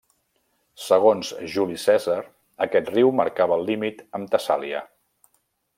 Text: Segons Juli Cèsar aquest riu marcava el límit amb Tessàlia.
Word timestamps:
Segons 0.85 1.33
Juli 1.57 1.77
Cèsar 1.83 2.17
aquest 2.67 2.91
riu 2.97 3.13
marcava 3.21 3.61
el 3.61 3.69
límit 3.71 4.03
amb 4.19 4.33
Tessàlia. 4.37 4.83